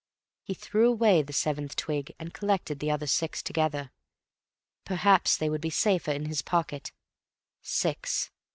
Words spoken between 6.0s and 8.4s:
in his pocket. Six.